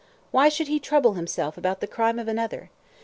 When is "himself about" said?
1.13-1.79